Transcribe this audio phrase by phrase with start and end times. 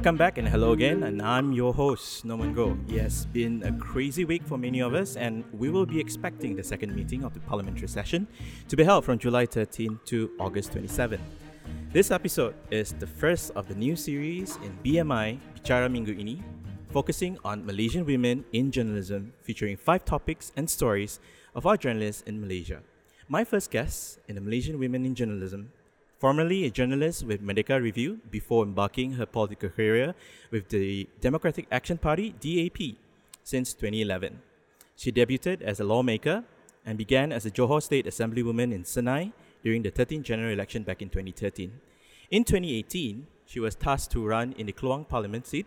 [0.00, 2.74] Welcome back and hello again, and I'm your host, Norman Go.
[2.96, 6.64] Has been a crazy week for many of us, and we will be expecting the
[6.64, 8.26] second meeting of the parliamentary session
[8.68, 11.20] to be held from July 13 to August 27.
[11.92, 16.40] This episode is the first of the new series in BMI Bicara Minggu Ini,
[16.90, 21.20] focusing on Malaysian women in journalism, featuring five topics and stories
[21.54, 22.80] of our journalists in Malaysia.
[23.28, 25.72] My first guest in the Malaysian Women in Journalism
[26.20, 30.14] Formerly a journalist with Merdeka Review before embarking her political career
[30.50, 32.98] with the Democratic Action Party DAP
[33.42, 34.42] since 2011.
[34.96, 36.44] She debuted as a lawmaker
[36.84, 39.32] and began as a Johor State Assemblywoman in Senai
[39.64, 41.72] during the 13th general election back in 2013.
[42.30, 45.64] In 2018, she was tasked to run in the Kluang Parliament seat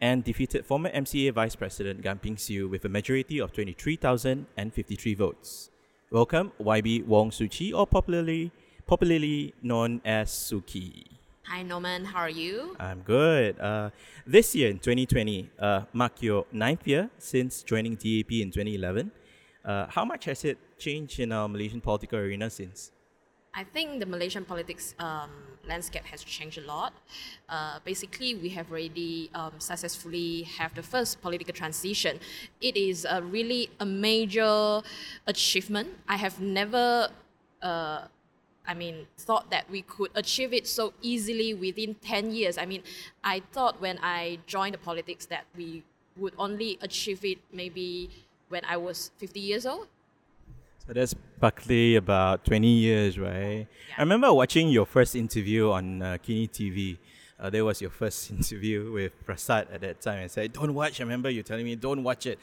[0.00, 5.70] and defeated former MCA Vice President Gan Ping Sieu with a majority of 23,053 votes.
[6.12, 8.52] Welcome, YB Wong Shu Qi, or popularly
[8.88, 11.04] popularly known as Suki.
[11.44, 12.74] Hi Norman, how are you?
[12.80, 13.60] I'm good.
[13.60, 13.90] Uh,
[14.26, 19.12] this year in 2020, uh, mark your ninth year since joining DAP in 2011.
[19.62, 22.90] Uh, how much has it changed in our Malaysian political arena since?
[23.52, 25.30] I think the Malaysian politics um,
[25.66, 26.94] landscape has changed a lot.
[27.46, 32.20] Uh, basically, we have already um, successfully have the first political transition.
[32.62, 34.80] It is a really a major
[35.26, 35.88] achievement.
[36.08, 37.10] I have never
[37.60, 38.06] uh,
[38.68, 42.58] I mean, thought that we could achieve it so easily within 10 years.
[42.58, 42.82] I mean,
[43.24, 45.82] I thought when I joined the politics that we
[46.18, 48.10] would only achieve it maybe
[48.50, 49.88] when I was 50 years old.
[50.86, 53.66] So that's practically about 20 years, right?
[53.88, 53.94] Yeah.
[53.96, 56.98] I remember watching your first interview on uh, Kini TV.
[57.40, 60.24] Uh, there was your first interview with Prasad at that time.
[60.24, 62.38] I said, "Don't watch." I remember you telling me, "Don't watch it."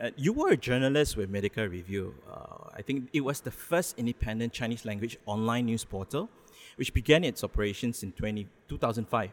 [0.00, 2.14] Uh, you were a journalist with Merdeka Review.
[2.26, 6.30] Uh, I think it was the first independent Chinese language online news portal,
[6.76, 9.30] which began its operations in 20, 2005,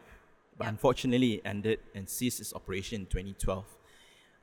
[0.58, 0.68] but yeah.
[0.68, 3.64] unfortunately ended and ceased its operation in 2012.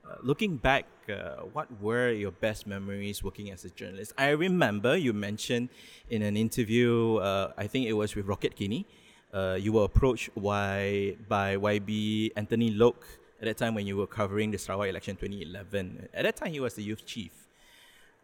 [0.04, 4.12] Uh, looking back, uh, what were your best memories working as a journalist?
[4.18, 5.70] I remember you mentioned
[6.10, 8.86] in an interview, uh, I think it was with Roketkini,
[9.32, 13.06] uh, you were approached by, by YB Anthony Loke
[13.46, 16.10] at that time when you were covering the Sarawak election 2011.
[16.14, 17.32] At that time, he was the youth chief.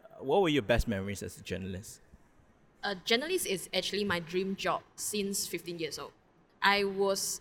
[0.04, 2.00] Uh, what were your best memories as a journalist?
[2.82, 6.10] A journalist is actually my dream job since 15 years old.
[6.60, 7.40] I was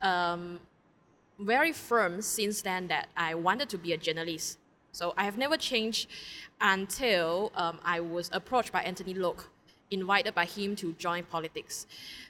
[0.00, 0.60] um,
[1.38, 4.58] very firm since then that I wanted to be a journalist.
[4.92, 6.08] So I have never changed
[6.60, 9.50] until um, I was approached by Anthony Loke,
[9.90, 11.86] invited by him to join politics.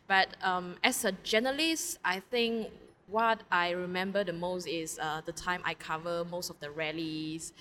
[0.09, 2.71] But um, as a journalist, I think
[3.11, 7.53] what I remember the most is uh, the time I cover most of the rallies.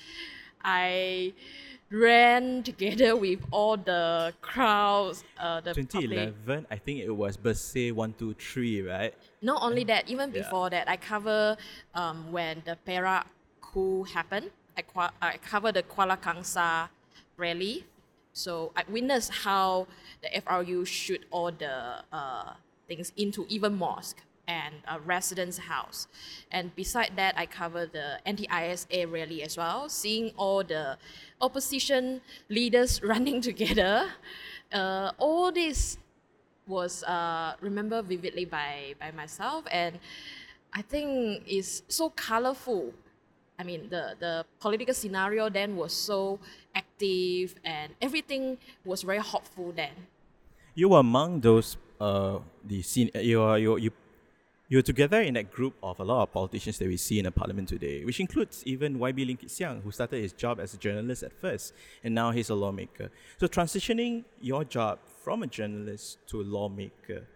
[0.64, 1.34] I
[1.90, 5.24] ran together with all the crowds.
[5.40, 6.66] Uh, the 2011, public.
[6.70, 9.14] I think it was Bersih 123, right?
[9.42, 10.86] Not only that, even before yeah.
[10.86, 11.58] that, I cover
[11.96, 13.28] um, when the Perak
[13.62, 14.52] coup happened.
[14.78, 16.90] I, I cover the Kuala Kangsar
[17.38, 17.86] rally.
[18.34, 19.88] So I witnessed how
[20.22, 22.54] the FRU shoot all the uh,
[22.88, 26.08] things into even mosque and a residence house.
[26.52, 30.98] And beside that, I cover the anti-ISA rally as well, seeing all the
[31.42, 34.08] opposition leaders running together.
[34.72, 35.98] Uh, all this
[36.68, 40.00] was uh, remembered vividly by, by myself, and
[40.74, 42.94] I think is so colorful.
[43.60, 46.40] I mean, the, the political scenario then was so
[46.76, 49.92] active, and everything was very hopeful then.
[50.76, 53.10] You were among those uh, the scene.
[53.16, 53.92] You you you
[54.70, 57.32] you're together in that group of a lot of politicians that we see in the
[57.32, 60.78] parliament today, which includes even YB Lim Kit Siang, who started his job as a
[60.78, 61.74] journalist at first,
[62.04, 63.10] and now he's a lawmaker.
[63.40, 67.28] So transitioning your job from a journalist to a lawmaker,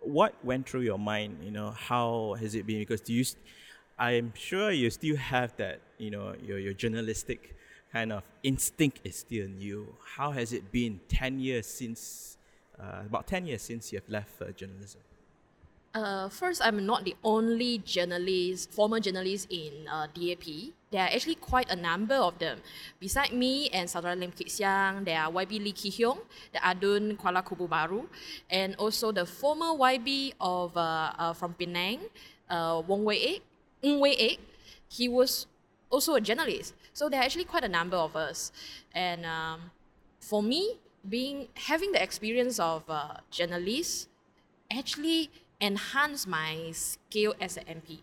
[0.00, 1.38] what went through your mind?
[1.42, 2.78] You know, how has it been?
[2.78, 3.42] Because do you, st-
[3.98, 7.54] I'm sure you still have that, you know, your, your journalistic
[7.92, 9.94] kind of instinct is still you.
[10.16, 12.38] How has it been 10 years since,
[12.80, 15.00] uh, about 10 years since you have left uh, journalism?
[15.96, 20.44] Uh, first, I'm not the only journalist, former journalist in uh, DAP.
[20.92, 22.60] There are actually quite a number of them.
[23.00, 26.18] Beside me and Saudara Lim Kit Siang, there are YB Lee Kee Hiong,
[26.52, 28.04] the Adun Kuala Kubu Baru,
[28.50, 32.00] and also the former YB of uh, uh, from Penang,
[32.50, 33.42] uh, Wong Wei Ek,
[33.82, 34.38] Ng Wei Aik.
[34.88, 35.46] He was
[35.88, 36.74] also a journalist.
[36.92, 38.52] So there are actually quite a number of us.
[38.92, 39.72] And um,
[40.20, 40.76] for me,
[41.08, 44.08] being having the experience of uh, journalists
[44.70, 48.00] actually enhance my skill as an MP,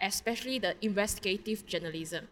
[0.00, 2.28] especially the investigative journalism.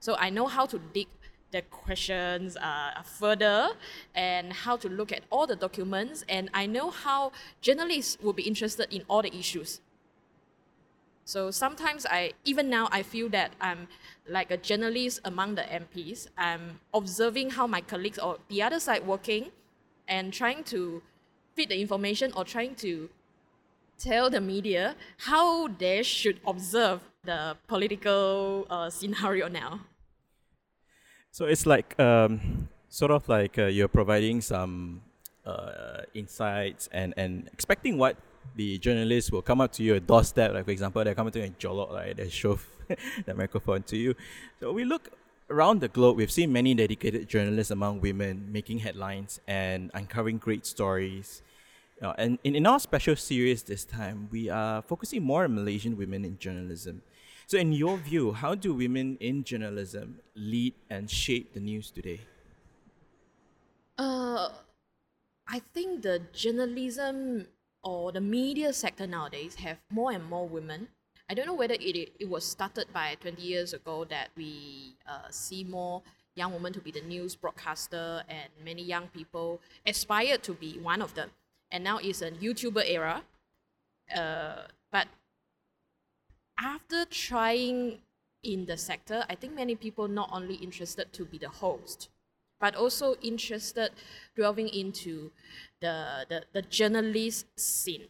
[0.00, 1.08] So I know how to dig
[1.50, 3.70] the questions uh, further
[4.14, 8.42] and how to look at all the documents, and I know how journalists will be
[8.42, 9.80] interested in all the issues.
[11.24, 13.88] So sometimes I, even now, I feel that I'm
[14.26, 16.28] like a journalist among the MPs.
[16.38, 19.50] I'm observing how my colleagues or the other side working
[20.06, 21.02] and trying to
[21.54, 23.10] feed the information or trying to
[23.98, 29.80] tell the media how they should observe the political uh, scenario now.
[31.30, 35.02] So it's like um, sort of like uh, you're providing some
[35.44, 38.16] uh, insights and, and expecting what
[38.56, 40.54] the journalists will come up to your doorstep.
[40.54, 42.16] Like for example, they're coming to you in Jolok, right?
[42.16, 42.66] They shove
[43.26, 44.14] the microphone to you.
[44.60, 45.10] So we look
[45.50, 46.16] around the globe.
[46.16, 51.42] We've seen many dedicated journalists among women making headlines and uncovering great stories.
[52.00, 55.96] Uh, and in, in our special series this time, we are focusing more on Malaysian
[55.96, 57.02] women in journalism.
[57.46, 62.20] So, in your view, how do women in journalism lead and shape the news today?
[63.96, 64.50] Uh,
[65.48, 67.46] I think the journalism
[67.82, 70.88] or the media sector nowadays have more and more women.
[71.30, 75.28] I don't know whether it, it was started by 20 years ago that we uh,
[75.30, 76.02] see more
[76.36, 81.02] young women to be the news broadcaster and many young people aspire to be one
[81.02, 81.30] of them.
[81.70, 83.22] And now it's a YouTuber era.
[84.14, 85.06] Uh, but
[86.58, 87.98] after trying
[88.42, 92.08] in the sector, I think many people not only interested to be the host,
[92.60, 93.90] but also interested
[94.36, 95.30] delving into
[95.80, 98.08] the, the, the journalist scene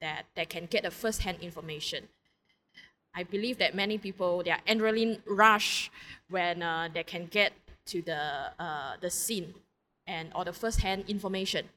[0.00, 2.08] that, that can get the first-hand information.
[3.14, 5.90] I believe that many people, they are adrenaline rush
[6.28, 7.52] when uh, they can get
[7.86, 9.54] to the, uh, the scene
[10.06, 11.68] and or the first-hand information.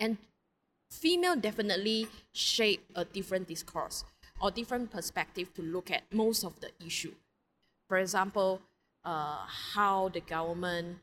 [0.00, 0.16] And
[0.90, 4.04] female definitely shape a different discourse
[4.40, 7.14] or different perspective to look at most of the issue.
[7.88, 8.60] For example,
[9.04, 10.98] uh, how the government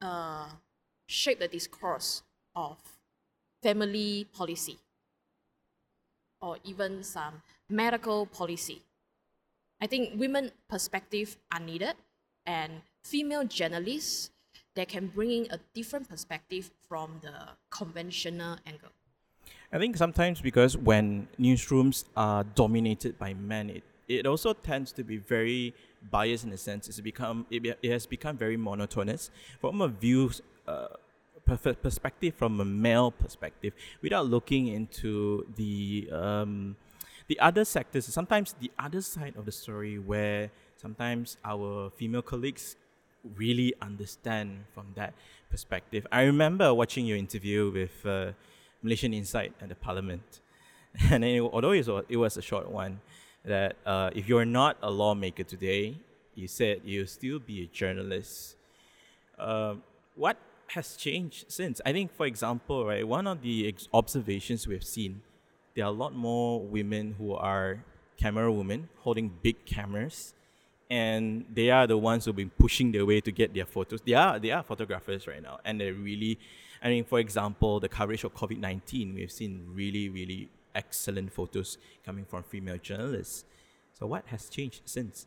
[0.00, 0.48] uh,
[1.06, 2.22] shape the discourse
[2.54, 2.76] of
[3.62, 4.78] family policy
[6.40, 8.82] or even some medical policy.
[9.80, 11.94] I think women perspective are needed
[12.46, 14.30] and female journalists
[14.78, 17.34] that can bring in a different perspective from the
[17.68, 18.90] conventional angle.
[19.72, 25.02] I think sometimes because when newsrooms are dominated by men, it, it also tends to
[25.02, 25.74] be very
[26.10, 26.88] biased in a sense.
[26.88, 29.30] It's become it, it has become very monotonous
[29.60, 30.30] from a view
[30.68, 30.86] uh,
[31.82, 36.76] perspective, from a male perspective, without looking into the um,
[37.26, 38.06] the other sectors.
[38.06, 42.76] Sometimes the other side of the story, where sometimes our female colleagues
[43.36, 45.14] really understand from that
[45.50, 46.06] perspective.
[46.12, 48.32] I remember watching your interview with uh,
[48.82, 50.40] Malaysian Insight at the Parliament,
[51.10, 53.00] and it, although it was, it was a short one,
[53.44, 55.96] that uh, if you're not a lawmaker today,
[56.34, 58.56] you said you'll still be a journalist.
[59.38, 59.74] Uh,
[60.14, 60.36] what
[60.68, 61.80] has changed since?
[61.84, 65.22] I think, for example, right, one of the ex- observations we've seen,
[65.74, 67.84] there are a lot more women who are
[68.16, 70.34] camera women holding big cameras,
[70.90, 74.00] and they are the ones who've been pushing their way to get their photos.
[74.00, 76.38] They are they are photographers right now, and they're really,
[76.82, 81.78] I mean, for example, the coverage of COVID nineteen, we've seen really really excellent photos
[82.04, 83.44] coming from female journalists.
[83.92, 85.26] So, what has changed since?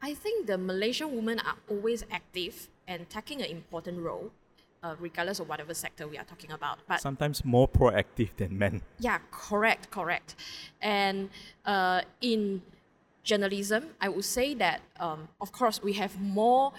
[0.00, 4.30] I think the Malaysian women are always active and taking an important role,
[4.82, 6.78] uh, regardless of whatever sector we are talking about.
[6.86, 8.82] But sometimes more proactive than men.
[8.98, 10.36] Yeah, correct, correct.
[10.82, 11.30] And
[11.64, 12.60] uh, in
[13.24, 16.72] journalism, I would say that, um, of course, we have more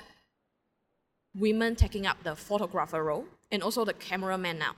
[1.38, 4.76] women taking up the photographer role and also the cameraman now.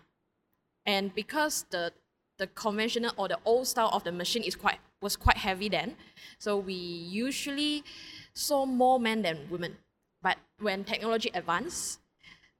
[0.86, 1.94] And because the
[2.38, 5.96] the conventional or the old style of the machine is quite was quite heavy then,
[6.40, 7.84] so we usually
[8.34, 9.78] saw more men than women.
[10.22, 12.00] But when technology advanced,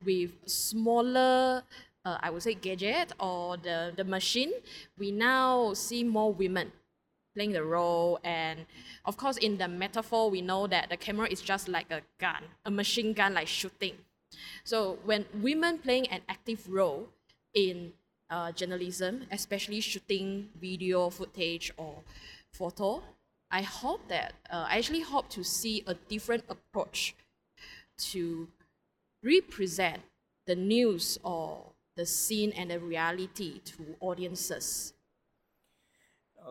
[0.04, 1.64] with smaller,
[2.06, 4.52] uh, I would say gadget or the, the machine,
[4.98, 6.72] we now see more women
[7.38, 8.20] playing the role.
[8.24, 8.66] And
[9.06, 12.44] of course, in the metaphor, we know that the camera is just like a gun,
[12.66, 13.96] a machine gun, like shooting.
[14.64, 17.10] So when women playing an active role
[17.54, 17.94] in
[18.30, 22.02] uh, journalism, especially shooting video footage or
[22.52, 23.04] photo,
[23.52, 27.16] I hope that uh, I actually hope to see a different approach
[28.12, 28.48] to
[29.24, 30.02] represent
[30.48, 34.94] the news or the scene and the reality to audiences.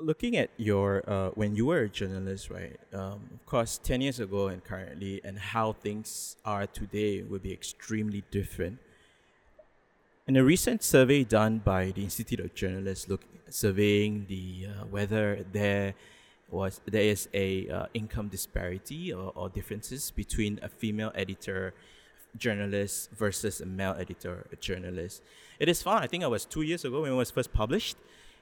[0.00, 2.78] Looking at your uh, when you were a journalist, right?
[2.92, 7.52] Um, of course, ten years ago and currently, and how things are today will be
[7.52, 8.78] extremely different.
[10.26, 15.46] In a recent survey done by the Institute of Journalists, look surveying the uh, whether
[15.52, 15.94] there
[16.50, 21.72] was there is a uh, income disparity or, or differences between a female editor
[22.36, 25.22] journalist versus a male editor a journalist.
[25.58, 26.02] It is fun.
[26.02, 27.96] I think it was two years ago when it was first published,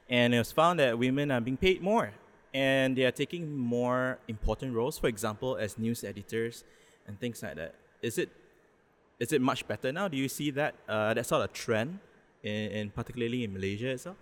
[0.09, 2.13] And it was found that women are being paid more
[2.53, 6.65] and they are taking more important roles, for example, as news editors
[7.07, 7.75] and things like that.
[8.03, 8.31] Is it
[9.19, 10.09] is it much better now?
[10.09, 11.99] Do you see that uh, that sort of trend,
[12.43, 14.17] in, in particularly in Malaysia itself?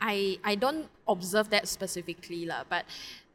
[0.00, 2.84] I, I don't observe that specifically, lah, but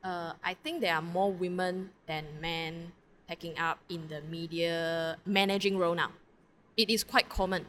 [0.04, 2.92] uh, I think there are more women than men
[3.28, 6.12] taking up in the media managing role now.
[6.78, 7.66] It is quite common.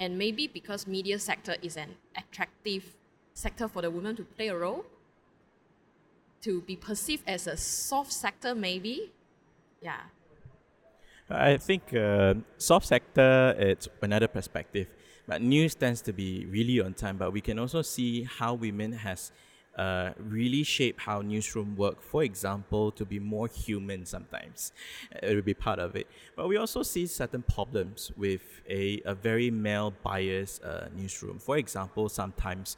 [0.00, 2.94] And maybe because media sector is an attractive
[3.34, 4.84] sector for the women to play a role,
[6.42, 9.12] to be perceived as a soft sector maybe.
[9.82, 10.00] Yeah.
[11.30, 14.88] I think uh, soft sector it's another perspective.
[15.26, 18.92] But news tends to be really on time, but we can also see how women
[18.92, 19.30] has
[19.78, 22.02] uh, really shape how newsroom work.
[22.02, 24.72] For example, to be more human sometimes,
[25.22, 26.08] it will be part of it.
[26.36, 31.38] But we also see certain problems with a, a very male biased uh, newsroom.
[31.38, 32.76] For example, sometimes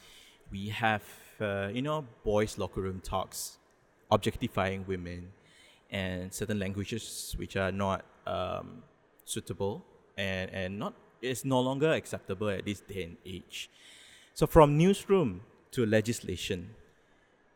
[0.52, 1.02] we have
[1.40, 3.58] uh, you know boys locker room talks,
[4.10, 5.32] objectifying women,
[5.90, 8.82] and certain languages which are not um,
[9.24, 9.84] suitable
[10.18, 13.70] and and not is no longer acceptable at this day and age.
[14.34, 15.42] So from newsroom
[15.72, 16.74] to legislation,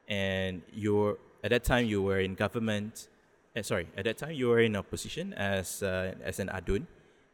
[0.08, 3.08] and you're at that time you were in government.
[3.56, 6.86] Uh, sorry, at that time you were in a position as uh, as an adun,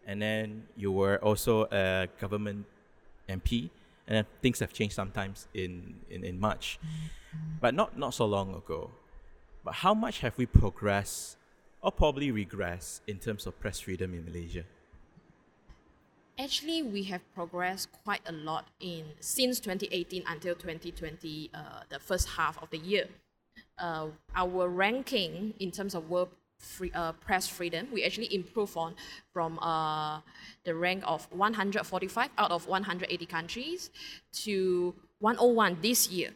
[0.06, 2.66] and then you were also a government
[3.28, 3.70] MP,
[4.06, 6.78] and things have changed sometimes in in, in March,
[7.60, 8.90] but not not so long ago.
[9.64, 11.36] But how much have we progressed,
[11.82, 14.64] or probably regressed, in terms of press freedom in Malaysia?
[16.40, 21.58] Actually, we have progressed quite a lot in since 2018 until 2020, uh,
[21.90, 23.04] the first half of the year.
[23.76, 28.94] Uh, our ranking in terms of world free, uh, press freedom, we actually improved on
[29.34, 30.20] from uh,
[30.64, 33.90] the rank of 145 out of 180 countries
[34.32, 36.30] to 101 this year.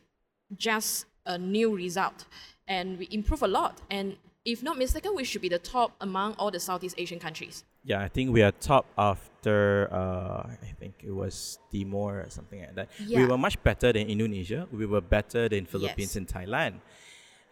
[0.55, 2.27] Just a new result,
[2.69, 3.81] and we improve a lot.
[3.91, 7.65] And if not mistaken, we should be the top among all the Southeast Asian countries.
[7.85, 12.61] Yeah, I think we are top after uh, I think it was Timor or something
[12.61, 12.89] like that.
[13.09, 14.67] We were much better than Indonesia.
[14.73, 16.17] We were better than Philippines Yes.
[16.17, 16.81] and Thailand.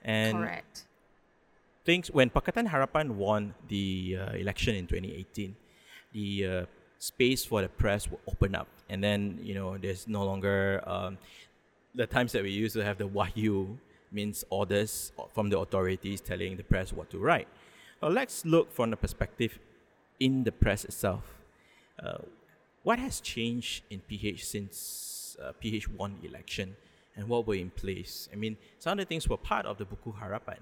[0.03, 0.85] And Correct.
[1.85, 5.57] things when Pakatan Harapan won the uh, election in 2018,
[6.13, 6.67] the uh,
[6.99, 11.19] space for the press will open up, and then you know there's no longer um,
[11.95, 13.77] the times that we used to have the wahyu
[14.13, 17.49] means orders from the authorities telling the press what to write.
[18.01, 19.59] Well, let's look from the perspective
[20.19, 21.25] in the press itself.
[22.03, 22.19] Uh,
[22.83, 26.77] what has changed in PH since uh, PH won the election,
[27.17, 28.29] and what were in place?
[28.33, 30.59] I mean, some of the things were part of the Buku Harapan.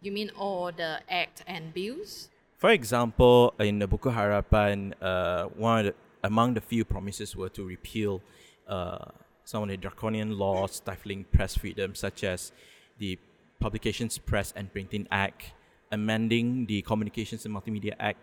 [0.00, 2.30] You mean all the act and bills?
[2.56, 7.50] For example, in the Buku Harapan, uh, one of the, among the few promises were
[7.50, 8.22] to repeal
[8.66, 9.04] uh,
[9.50, 12.52] some of the draconian laws stifling press freedom, such as
[12.98, 13.18] the
[13.58, 15.50] Publications Press and Printing Act,
[15.90, 18.18] amending the Communications and Multimedia Act,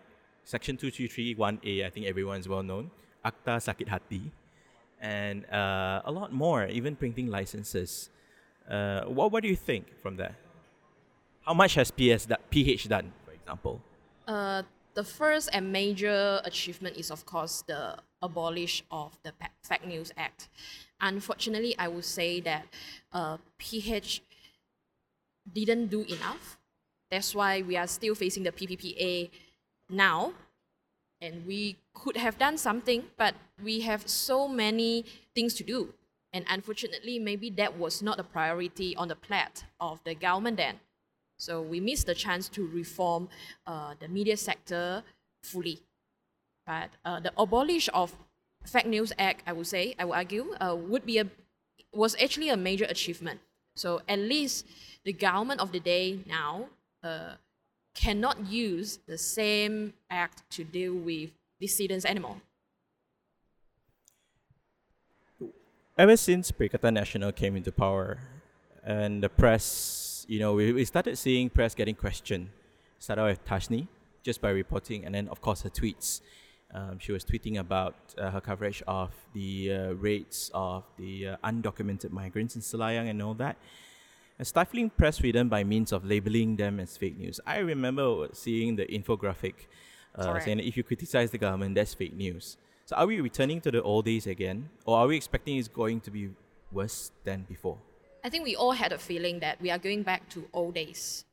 [0.46, 2.92] Section 2331A, I think everyone's well known,
[3.26, 4.32] Akta Sakit Hati,
[5.02, 8.10] and uh, a lot more, even printing licenses.
[8.72, 10.34] Uh, what, what do you think from that?
[11.42, 13.82] How much has PS PH done, for example?
[14.26, 20.12] Uh, the first and major achievement is, of course, the abolish of the Fake News
[20.18, 20.50] Act.
[21.00, 22.66] Unfortunately, I would say that
[23.14, 24.22] uh, PH
[25.52, 26.58] didn't do enough.
[27.12, 29.30] That's why we are still facing the PPPA
[29.90, 30.34] now.
[31.20, 33.34] And we could have done something, but
[33.64, 35.94] we have so many things to do.
[36.32, 40.80] And unfortunately, maybe that was not a priority on the plate of the government then.
[41.38, 43.30] So we missed the chance to reform
[43.66, 45.04] uh, the media sector
[45.42, 45.80] fully.
[46.68, 48.14] But uh, the abolish of
[48.66, 51.28] Fake News Act, I would say, I would argue, uh, would be a
[51.94, 53.40] was actually a major achievement.
[53.76, 54.66] So at least
[55.06, 56.68] the government of the day now
[57.02, 57.36] uh,
[57.96, 62.42] cannot use the same act to deal with dissidents anymore.
[65.98, 68.20] ever since Perikatan Nasional came into power
[68.84, 72.50] and the press, you know, we, we started seeing press getting questioned.
[73.00, 73.88] Started with Tashny
[74.24, 76.22] just by reporting, and then, of course, her tweets.
[76.74, 81.38] Um, she was tweeting about uh, her coverage of the uh, rates of the uh,
[81.44, 83.56] undocumented migrants in Selayang and all that.
[84.38, 87.40] And stifling press freedom by means of labeling them as fake news.
[87.46, 89.54] I remember seeing the infographic
[90.18, 92.58] uh, saying if you criticize the government, that's fake news.
[92.86, 96.00] So are we returning to the old days again, or are we expecting it's going
[96.02, 96.30] to be
[96.72, 97.78] worse than before?
[98.24, 101.26] I think we all had a feeling that we are going back to old days.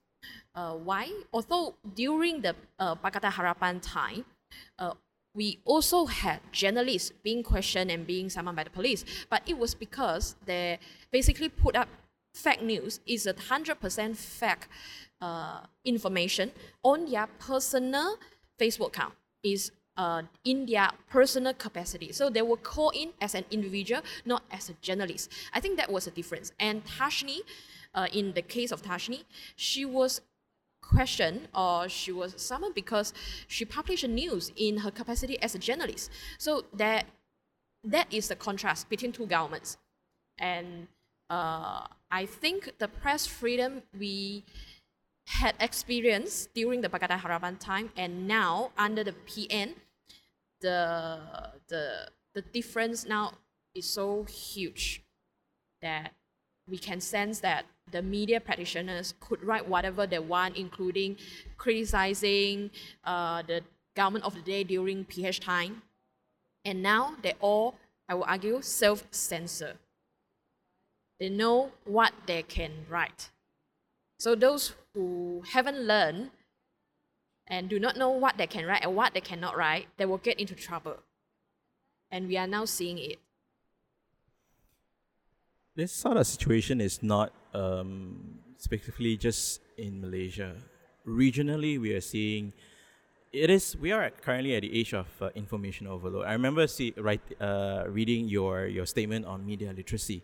[0.55, 1.11] Uh, why?
[1.33, 4.25] Although during the uh, Pakatan Harapan time,
[4.79, 4.95] uh,
[5.35, 9.75] we also had journalists being questioned and being summoned by the police, but it was
[9.75, 10.79] because they
[11.11, 11.89] basically put up
[12.35, 14.67] fake news is a hundred percent fake
[15.21, 18.17] uh, information on their personal
[18.59, 22.13] Facebook account is uh, in their personal capacity.
[22.13, 25.31] So they were called in as an individual, not as a journalist.
[25.53, 26.53] I think that was a difference.
[26.59, 27.39] And Tashny,
[27.95, 29.23] uh, in the case of Tashny,
[29.57, 30.21] she was
[30.89, 33.13] questioned or she was summoned because
[33.47, 36.11] she published news in her capacity as a journalist.
[36.39, 37.07] So that
[37.85, 39.77] that is the contrast between two governments.
[40.39, 40.89] And
[41.29, 44.45] uh, I think the press freedom we
[45.27, 49.75] had experienced during the Pakatan Harapan time and now under the PN,
[50.61, 51.21] the
[51.69, 53.33] the the difference now
[53.75, 55.03] is so huge
[55.83, 56.13] that
[56.69, 61.17] we can sense that the media practitioners could write whatever they want, including
[61.57, 62.71] criticizing
[63.05, 63.63] uh, the
[63.95, 65.83] government of the day during PH time.
[66.65, 67.77] And now they all,
[68.09, 69.75] I will argue, self censor.
[71.21, 73.31] They know what they can write.
[74.19, 76.31] So those who haven't learned
[77.47, 80.19] and do not know what they can write and what they cannot write, they will
[80.19, 80.97] get into trouble.
[82.11, 83.19] And we are now seeing it.
[85.77, 90.55] This sort of situation is not um, specifically just in Malaysia.
[91.07, 92.53] Regionally, we are seeing
[93.35, 96.25] it is we are currently at the age of uh, information overload.
[96.27, 100.23] I remember see, write, uh, reading your your statement on media literacy.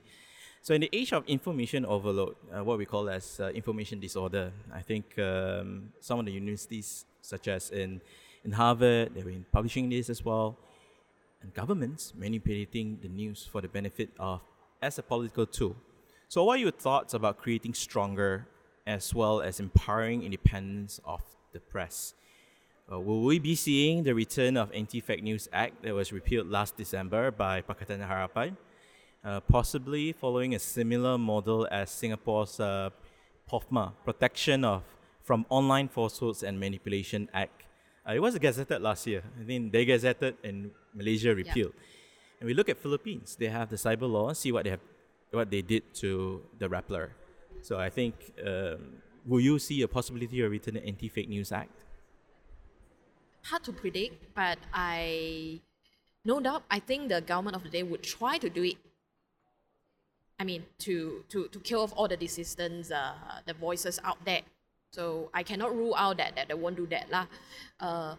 [0.62, 4.52] So in the age of information overload, uh, what we call as uh, information disorder,
[4.72, 8.00] I think um, some of the universities, such as in
[8.44, 10.56] in Harvard, they've been publishing this as well,
[11.42, 14.40] and governments manipulating the news for the benefit of
[14.80, 15.76] as a political tool.
[16.30, 18.46] So, what are your thoughts about creating stronger
[18.86, 21.22] as well as empowering independence of
[21.52, 22.14] the press?
[22.86, 26.76] Uh, will we be seeing the return of Anti-Fake News Act that was repealed last
[26.76, 28.56] December by Pakatan Harapan,
[29.24, 32.90] uh, possibly following a similar model as Singapore's uh,
[33.50, 34.84] POFMA, Protection of
[35.24, 37.64] from Online Falsehoods and Manipulation Act.
[38.08, 39.24] Uh, it was gazetted last year.
[39.40, 41.72] I think they gazetted and Malaysia repealed.
[41.74, 42.38] Yeah.
[42.38, 43.34] And we look at Philippines.
[43.34, 44.32] They have the cyber law.
[44.32, 44.80] See what they have,
[45.30, 47.10] what they did to the Rappler.
[47.62, 48.14] So I think,
[48.44, 51.70] um, will you see a possibility of the Anti-Fake News Act?
[53.44, 55.60] Hard to predict, but I,
[56.24, 58.76] no doubt, I think the government of the day would try to do it.
[60.38, 63.12] I mean, to to to kill off all the dissidents, uh,
[63.44, 64.40] the voices out there.
[64.90, 67.26] So I cannot rule out that that they won't do that lah.
[67.78, 68.16] Uh,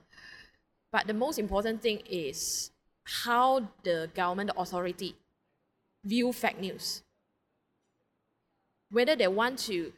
[0.92, 2.70] but the most important thing is
[3.26, 5.16] how the government authority
[6.04, 7.04] view fake news.
[8.90, 9.94] Whether they want to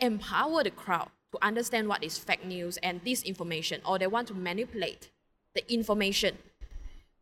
[0.00, 4.34] empower the crowd to understand what is fake news and disinformation, or they want to
[4.34, 5.10] manipulate
[5.54, 6.38] the information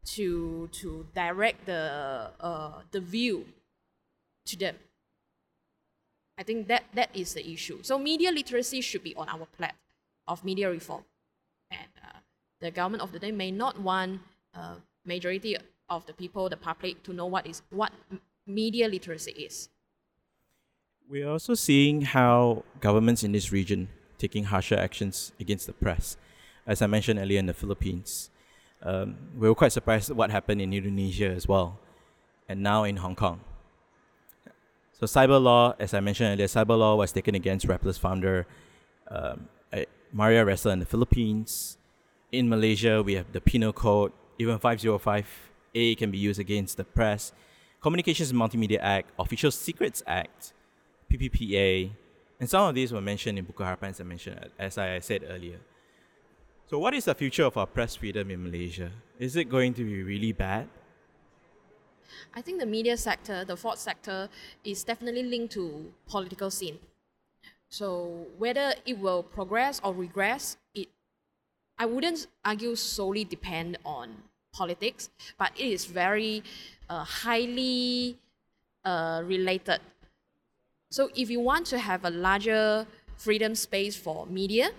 [0.04, 3.44] to to direct the uh, the view
[4.46, 4.76] to them.
[6.38, 7.82] I think that that is the issue.
[7.82, 9.76] So media literacy should be on our plate
[10.26, 11.04] of media reform,
[11.70, 12.18] and uh,
[12.60, 14.20] the government of the day may not want
[14.54, 15.56] uh, majority
[15.88, 17.92] of the people, the public, to know what is what
[18.46, 19.68] media literacy is.
[21.08, 26.16] We are also seeing how governments in this region taking harsher actions against the press.
[26.66, 28.30] As I mentioned earlier in the Philippines,
[28.82, 31.78] um, we were quite surprised at what happened in Indonesia as well,
[32.48, 33.40] and now in Hong Kong.
[34.92, 38.46] So cyber law, as I mentioned earlier, cyber law was taken against Rappler's founder
[39.10, 39.48] um,
[40.12, 41.76] Maria Ressa in the Philippines.
[42.32, 44.58] In Malaysia, we have the Penal Code, even
[45.74, 47.32] 505A can be used against the press.
[47.80, 50.52] Communications and Multimedia Act, Official Secrets Act,
[51.12, 51.90] PPPA,
[52.40, 55.24] and some of these were mentioned in Buku Harapan, as I mentioned, as I said
[55.28, 55.58] earlier.
[56.70, 58.90] So, what is the future of our press freedom in Malaysia?
[59.18, 60.68] Is it going to be really bad?
[62.34, 64.28] I think the media sector, the fourth sector,
[64.64, 66.78] is definitely linked to political scene.
[67.68, 70.88] So whether it will progress or regress, it
[71.78, 74.16] I wouldn't argue solely depend on
[74.60, 76.42] politics, but it is very
[76.92, 78.18] uh, highly
[78.84, 79.80] uh, related.
[80.90, 84.70] So if you want to have a larger freedom space for media,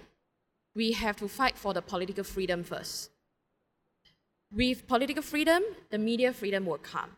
[0.75, 3.11] we have to fight for the political freedom first.
[4.51, 5.61] With political freedom,
[5.93, 7.11] the media freedom will come.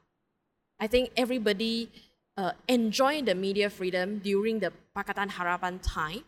[0.80, 1.90] I think everybody
[2.36, 6.24] uh, enjoyed the media freedom during the Pakatan Harapan time,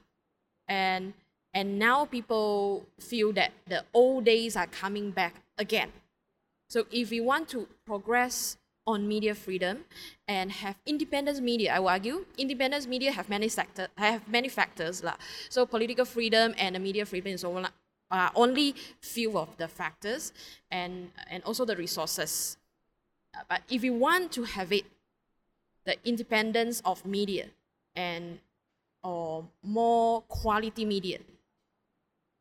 [0.67, 1.13] and
[1.53, 5.91] and now people feel that the old days are coming back again.
[6.69, 9.85] So if we want to progress on media freedom
[10.27, 15.03] and have independent media, I will argue independent media have many sector have many factors.
[15.03, 15.15] La.
[15.49, 17.67] So political freedom and the media freedom is one
[18.11, 20.33] are only few of the factors
[20.69, 22.57] and, and also the resources.
[23.35, 24.85] Uh, but if we want to have it,
[25.85, 27.47] the independence of media
[27.95, 28.39] and
[29.03, 31.17] or more quality media,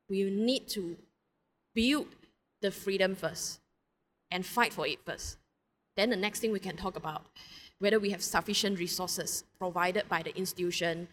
[0.09, 0.97] we need to
[1.75, 2.07] build
[2.61, 3.62] the freedom first
[4.33, 5.39] and fight for it first.
[5.97, 7.27] Then the next thing we can talk about
[7.79, 11.09] whether we have sufficient resources provided by the institution,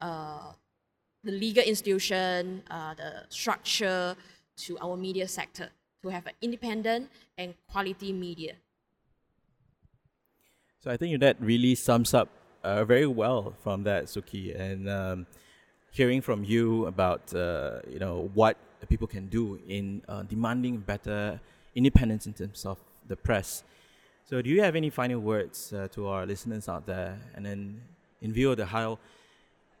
[0.00, 0.50] uh,
[1.22, 4.16] the legal institution, uh, the structure
[4.56, 5.70] to our media sector
[6.02, 8.54] to have an independent and quality media.
[10.80, 12.28] So I think that really sums up
[12.64, 15.26] uh, very well from that, Suki, and um,
[15.92, 18.56] hearing from you about uh, you know what
[18.88, 21.40] people can do in uh, demanding better
[21.78, 23.64] independence in terms of the press.
[24.28, 27.18] So, do you have any final words uh, to our listeners out there?
[27.34, 27.80] And then,
[28.20, 28.98] in view of the how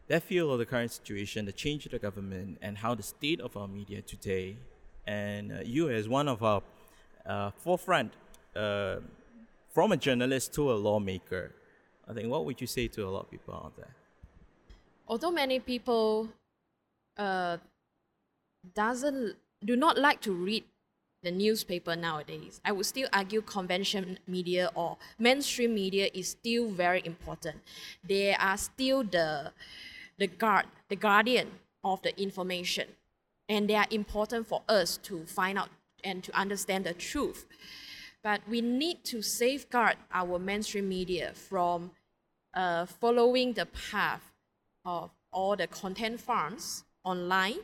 [0.06, 3.40] they feel of the current situation, the change of the government, and how the state
[3.40, 4.56] of our media today,
[5.06, 6.62] and uh, you as one of our
[7.26, 8.12] uh, forefront
[8.56, 8.96] uh,
[9.74, 11.52] from a journalist to a lawmaker,
[12.08, 13.94] I think what would you say to a lot of people out there?
[15.08, 16.30] Although many people
[17.18, 17.58] uh,
[18.74, 20.64] doesn't do not like to read
[21.22, 27.02] the newspaper nowadays, I would still argue conventional media or mainstream media is still very
[27.04, 27.56] important.
[28.06, 29.52] They are still the
[30.18, 31.48] the guard, the guardian
[31.84, 32.88] of the information,
[33.48, 35.70] and they are important for us to find out
[36.04, 37.46] and to understand the truth.
[38.22, 41.92] But we need to safeguard our mainstream media from
[42.54, 44.32] uh, following the path
[44.84, 47.58] of all the content farms online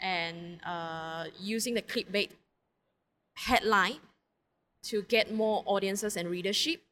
[0.00, 2.30] and uh, using the clickbait
[3.34, 3.98] headline
[4.84, 6.82] to get more audiences and readership.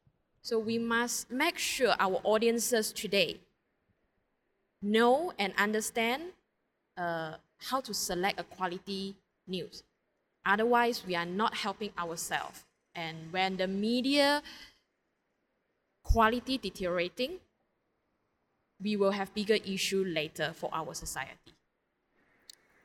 [0.42, 3.40] So we must make sure our audiences today
[4.80, 6.22] know and understand
[6.96, 9.14] uh, how to select a quality
[9.46, 9.84] news.
[10.44, 12.64] Otherwise, we are not helping ourselves.
[12.94, 14.42] And when the media
[16.02, 17.38] quality deteriorating,
[18.82, 21.54] we will have bigger issue later for our society.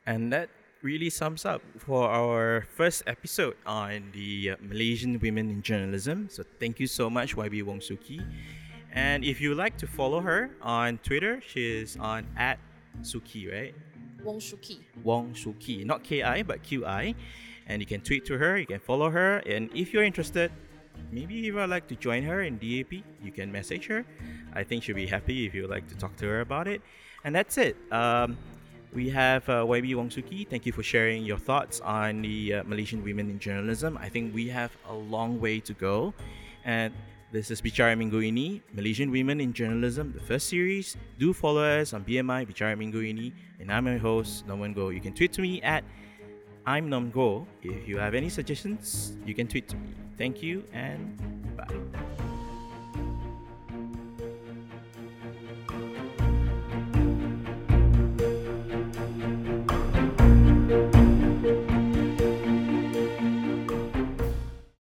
[0.06, 0.50] And that
[0.82, 6.28] really sums up for our first episode on the Malaysian women in journalism.
[6.30, 8.24] So thank you so much, YB Wong Suki.
[8.94, 12.60] And if you like to follow her on Twitter, she's on at
[13.02, 13.76] Suki, right?
[14.24, 14.80] Wong Suki.
[15.04, 17.16] Wong Suki, not Ki but Qi.
[17.68, 20.52] And you can tweet to her, you can follow her, and if you're interested,
[21.12, 24.06] maybe if you'd like to join her in DAP, you can message her.
[24.54, 26.82] I think she'll be happy if you'd like to talk to her about it.
[27.26, 27.76] And that's it.
[27.92, 28.38] Um,
[28.94, 30.48] we have uh, YB Wong Suki.
[30.48, 33.98] Thank you for sharing your thoughts on the uh, Malaysian women in journalism.
[33.98, 36.14] I think we have a long way to go.
[36.66, 36.94] And
[37.32, 40.96] this is Bicara Minggu ini, Malaysian Women in Journalism, the first series.
[41.20, 43.34] Do follow us on BMI, Bicara Minggu ini.
[43.60, 44.90] And I'm your host, Norman Go.
[44.90, 45.84] You can tweet to me at
[46.66, 47.46] I'm Nom Go.
[47.64, 49.90] If you have any suggestions, you can tweet to me.
[50.18, 51.20] Thank you and
[51.58, 52.07] bye.